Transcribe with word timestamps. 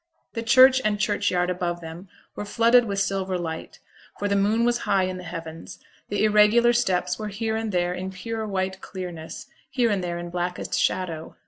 The 0.33 0.41
church 0.41 0.81
and 0.83 0.99
churchyard 0.99 1.51
above 1.51 1.79
them 1.79 2.09
were 2.35 2.43
flooded 2.43 2.85
with 2.85 2.97
silver 2.99 3.37
light, 3.37 3.79
for 4.17 4.27
the 4.27 4.35
moon 4.35 4.65
was 4.65 4.79
high 4.79 5.03
in 5.03 5.17
the 5.17 5.23
heavens: 5.23 5.77
the 6.09 6.23
irregular 6.23 6.73
steps 6.73 7.19
were 7.19 7.27
here 7.27 7.55
and 7.55 7.71
there 7.71 7.93
in 7.93 8.09
pure 8.09 8.47
white 8.47 8.81
clearness, 8.81 9.45
here 9.69 9.91
and 9.91 10.03
there 10.03 10.17
in 10.17 10.31
blackest 10.31 10.73
shadow. 10.73 11.35